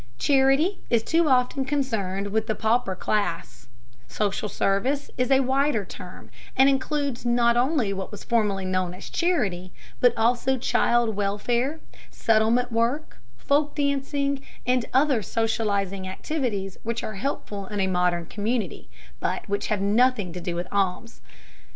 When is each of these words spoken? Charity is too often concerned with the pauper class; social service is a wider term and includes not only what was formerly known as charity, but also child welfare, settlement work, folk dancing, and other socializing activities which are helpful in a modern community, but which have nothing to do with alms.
Charity 0.17 0.79
is 0.89 1.03
too 1.03 1.29
often 1.29 1.63
concerned 1.63 2.29
with 2.29 2.47
the 2.47 2.55
pauper 2.55 2.95
class; 2.95 3.67
social 4.07 4.49
service 4.49 5.11
is 5.15 5.29
a 5.29 5.41
wider 5.41 5.85
term 5.85 6.31
and 6.57 6.67
includes 6.67 7.23
not 7.23 7.55
only 7.55 7.93
what 7.93 8.09
was 8.11 8.23
formerly 8.23 8.65
known 8.65 8.95
as 8.95 9.11
charity, 9.11 9.71
but 9.99 10.17
also 10.17 10.57
child 10.57 11.15
welfare, 11.15 11.81
settlement 12.09 12.71
work, 12.71 13.19
folk 13.37 13.75
dancing, 13.75 14.41
and 14.65 14.87
other 14.91 15.21
socializing 15.21 16.07
activities 16.07 16.79
which 16.81 17.03
are 17.03 17.13
helpful 17.13 17.67
in 17.67 17.79
a 17.79 17.85
modern 17.85 18.25
community, 18.25 18.89
but 19.19 19.47
which 19.47 19.67
have 19.67 19.81
nothing 19.81 20.33
to 20.33 20.41
do 20.41 20.55
with 20.55 20.67
alms. 20.71 21.21